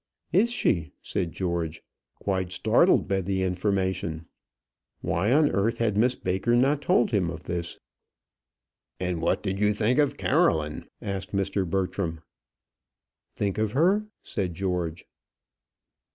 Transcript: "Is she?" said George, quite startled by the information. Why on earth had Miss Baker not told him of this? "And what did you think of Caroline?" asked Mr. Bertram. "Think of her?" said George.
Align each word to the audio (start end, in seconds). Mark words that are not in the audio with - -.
"Is 0.33 0.51
she?" 0.51 0.93
said 1.03 1.31
George, 1.31 1.83
quite 2.15 2.51
startled 2.51 3.07
by 3.07 3.21
the 3.21 3.43
information. 3.43 4.25
Why 5.01 5.31
on 5.31 5.51
earth 5.51 5.77
had 5.77 5.95
Miss 5.95 6.15
Baker 6.15 6.55
not 6.55 6.81
told 6.81 7.11
him 7.11 7.29
of 7.29 7.43
this? 7.43 7.77
"And 8.99 9.21
what 9.21 9.43
did 9.43 9.59
you 9.59 9.73
think 9.73 9.99
of 9.99 10.17
Caroline?" 10.17 10.87
asked 11.03 11.33
Mr. 11.35 11.69
Bertram. 11.69 12.21
"Think 13.35 13.59
of 13.59 13.73
her?" 13.73 14.07
said 14.23 14.55
George. 14.55 15.05